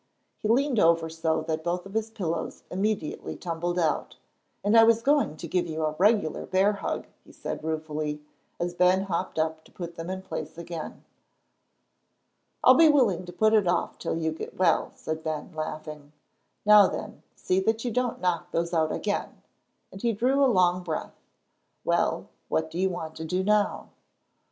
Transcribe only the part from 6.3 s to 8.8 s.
bear hug," he said ruefully, as